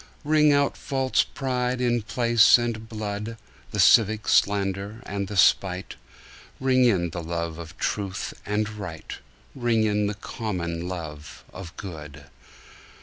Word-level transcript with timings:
Ring 0.23 0.51
out 0.51 0.75
false 0.77 1.21
pride 1.23 1.79
in 1.79 2.01
place 2.01 2.57
and 2.57 2.89
blood, 2.89 3.37
The 3.69 3.79
civic 3.79 4.27
slander 4.27 5.03
and 5.05 5.27
the 5.27 5.37
spite; 5.37 5.93
Ring 6.59 6.85
in 6.85 7.11
the 7.11 7.21
love 7.21 7.59
of 7.59 7.77
truth 7.77 8.33
and 8.43 8.67
right, 8.67 9.19
Ring 9.53 9.83
in 9.83 10.07
the 10.07 10.15
common 10.15 10.87
love 10.87 11.43
of 11.53 11.77
good. 11.77 12.23